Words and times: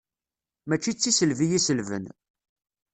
Mačči 0.67 0.91
d 0.93 0.97
tiselbi 0.97 1.47
i 1.57 1.59
selben. 1.65 2.05